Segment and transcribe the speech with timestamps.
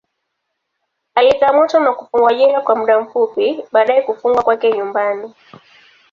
[1.15, 5.33] Alikamatwa na kufungwa jela kwa muda fupi, baadaye kufungwa kwake nyumbani.